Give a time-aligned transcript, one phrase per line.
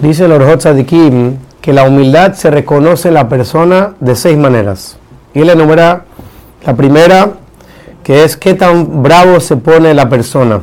[0.00, 4.96] Dice el Orhot Tzadikim que la humildad se reconoce en la persona de seis maneras.
[5.34, 6.04] Y él enumera
[6.64, 7.32] la primera,
[8.04, 10.62] que es qué tan bravo se pone la persona.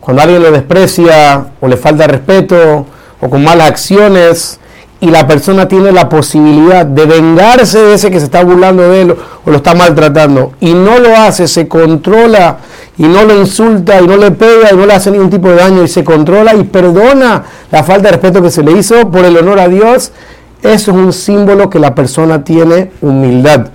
[0.00, 2.84] Cuando alguien lo desprecia o le falta respeto
[3.22, 4.60] o con malas acciones
[5.00, 9.00] y la persona tiene la posibilidad de vengarse de ese que se está burlando de
[9.00, 9.16] él
[9.46, 12.58] o lo está maltratando y no lo hace, se controla
[12.96, 15.56] y no lo insulta y no le pega y no le hace ningún tipo de
[15.56, 19.24] daño y se controla y perdona la falta de respeto que se le hizo por
[19.24, 20.12] el honor a Dios,
[20.62, 23.68] eso es un símbolo que la persona tiene humildad.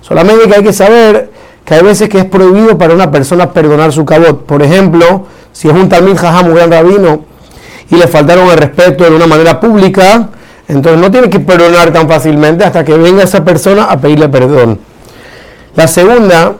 [0.00, 1.30] Solamente que hay que saber
[1.64, 4.44] que hay veces que es prohibido para una persona perdonar su cabot.
[4.44, 7.24] Por ejemplo, si es un tamil jajam, un gran rabino,
[7.90, 10.28] y le faltaron el respeto de una manera pública,
[10.68, 14.78] entonces no tiene que perdonar tan fácilmente hasta que venga esa persona a pedirle perdón.
[15.74, 16.54] La segunda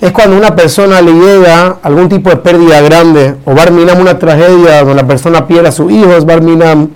[0.00, 4.80] es cuando una persona le llega algún tipo de pérdida grande, o Barminam una tragedia
[4.80, 6.90] donde la persona pierde a sus hijos, Barminam,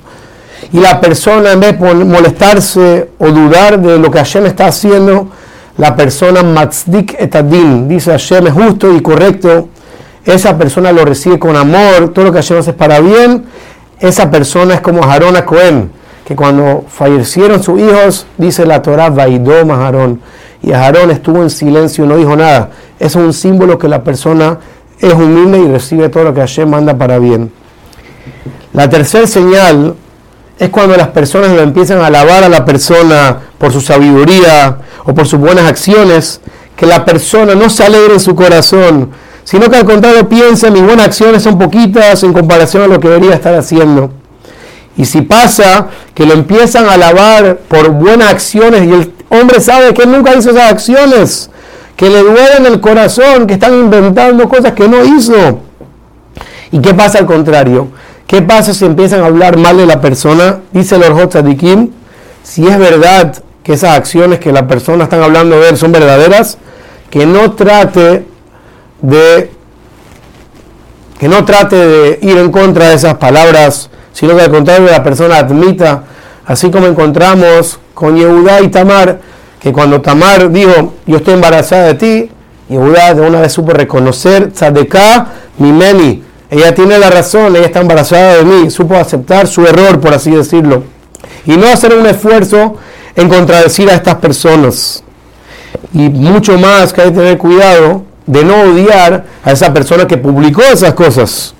[0.72, 5.28] y la persona en vez de molestarse o dudar de lo que Hashem está haciendo,
[5.76, 9.68] la persona matzdik etadin, dice Hashem es justo y correcto,
[10.24, 13.44] esa persona lo recibe con amor, todo lo que Hashem hace es para bien,
[14.00, 15.90] esa persona es como Harón a Cohen,
[16.26, 20.20] que cuando fallecieron sus hijos, dice la Torah, Vaidom a Aarón,
[20.62, 22.70] y Aarón estuvo en silencio no dijo nada.
[22.98, 24.58] Es un símbolo que la persona
[25.00, 27.52] es humilde y recibe todo lo que Hashem manda para bien.
[28.72, 29.94] La tercera señal
[30.58, 35.14] es cuando las personas lo empiezan a alabar a la persona por su sabiduría o
[35.14, 36.40] por sus buenas acciones,
[36.76, 39.10] que la persona no se alegre en su corazón,
[39.44, 43.08] sino que al contrario piensa, mis buenas acciones son poquitas en comparación a lo que
[43.08, 44.10] debería estar haciendo.
[44.96, 49.94] Y si pasa que lo empiezan a alabar por buenas acciones y el hombre sabe
[49.94, 51.50] que nunca hizo esas acciones,
[51.98, 55.62] que le duelen el corazón, que están inventando cosas que no hizo.
[56.70, 57.88] ¿Y qué pasa al contrario?
[58.24, 60.60] ¿Qué pasa si empiezan a hablar mal de la persona?
[60.70, 61.34] Dice el Orjot
[62.44, 66.58] si es verdad que esas acciones que la persona están hablando de él son verdaderas,
[67.10, 68.24] que no trate
[69.02, 69.50] de
[71.18, 75.02] que no trate de ir en contra de esas palabras sino que al contrario la
[75.02, 76.04] persona admita,
[76.46, 79.18] así como encontramos con Yehudá y Tamar,
[79.60, 82.30] que cuando Tamar dijo, yo estoy embarazada de ti,
[82.68, 85.26] Yehudá de una vez supo reconocer, Tzadekah,
[85.58, 90.14] Mimeni, ella tiene la razón, ella está embarazada de mí, supo aceptar su error, por
[90.14, 90.84] así decirlo,
[91.46, 92.76] y no hacer un esfuerzo
[93.16, 95.02] en contradecir a estas personas.
[95.92, 100.18] Y mucho más que hay que tener cuidado de no odiar a esa persona que
[100.18, 101.54] publicó esas cosas.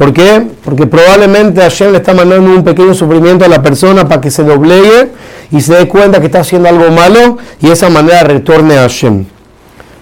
[0.00, 0.46] ¿Por qué?
[0.64, 4.42] Porque probablemente Hashem le está mandando un pequeño sufrimiento a la persona para que se
[4.42, 5.10] doblegue
[5.50, 8.80] y se dé cuenta que está haciendo algo malo y de esa manera retorne a
[8.84, 9.26] Hashem.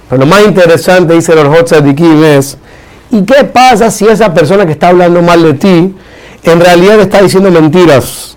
[0.09, 2.59] Pero lo más interesante, dice el Orjot Tzadikim, es,
[3.11, 5.93] ¿y qué pasa si esa persona que está hablando mal de ti
[6.45, 8.37] en realidad está diciendo mentiras?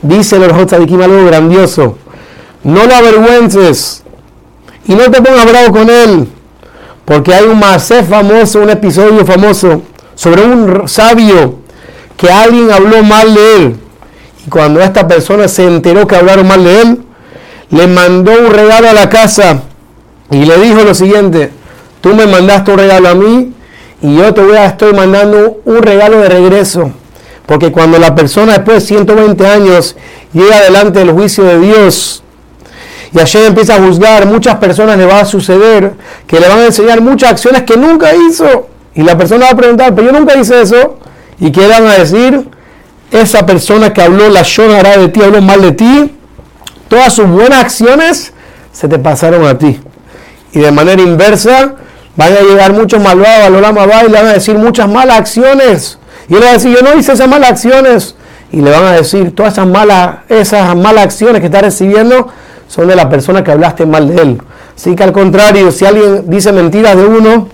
[0.00, 1.98] Dice el Orjot Tzadikim algo grandioso.
[2.64, 4.04] No lo avergüences
[4.88, 6.28] y no te pongas bravo con él,
[7.04, 9.82] porque hay un macé famoso, un episodio famoso
[10.14, 11.58] sobre un sabio
[12.16, 13.76] que alguien habló mal de él.
[14.46, 16.98] Y cuando esta persona se enteró que hablaron mal de él,
[17.70, 19.62] le mandó un regalo a la casa
[20.30, 21.50] y le dijo lo siguiente,
[22.00, 23.52] tú me mandaste un regalo a mí
[24.02, 26.90] y yo te voy a estoy mandando un regalo de regreso.
[27.46, 29.96] Porque cuando la persona después de 120 años
[30.32, 32.22] llega delante del juicio de Dios
[33.14, 35.92] y allí empieza a juzgar, muchas personas le va a suceder
[36.26, 38.68] que le van a enseñar muchas acciones que nunca hizo.
[38.94, 40.98] Y la persona va a preguntar, pero yo nunca hice eso.
[41.38, 42.48] ¿Y qué van a decir?
[43.10, 46.16] Esa persona que habló la shonara de ti, habló mal de ti,
[46.88, 48.32] todas sus buenas acciones
[48.72, 49.80] se te pasaron a ti.
[50.52, 51.74] Y de manera inversa,
[52.16, 55.98] van a llegar muchos malvados a Lolama y le van a decir muchas malas acciones.
[56.28, 58.14] Y él va a decir, yo no hice esas malas acciones.
[58.50, 62.28] Y le van a decir, todas esas malas, esas malas acciones que está recibiendo
[62.68, 64.42] son de la persona que hablaste mal de él.
[64.76, 67.48] Así que al contrario, si alguien dice mentiras de uno,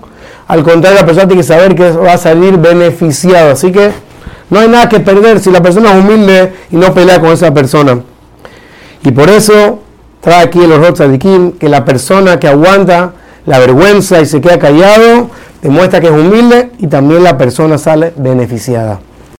[0.49, 3.51] al contrario, la persona tiene que saber que va a salir beneficiado.
[3.51, 3.91] Así que
[4.49, 7.53] no hay nada que perder si la persona es humilde y no pelea con esa
[7.53, 7.99] persona.
[9.03, 9.79] Y por eso
[10.19, 13.13] trae aquí en los de Kim que la persona que aguanta
[13.45, 15.29] la vergüenza y se queda callado
[15.61, 19.01] demuestra que es humilde y también la persona sale beneficiada.